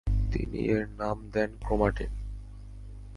তিনি 0.31 0.59
এর 0.67 0.83
নাম 0.99 1.17
দেন 1.33 1.49
ক্রোমাটিন। 1.65 2.11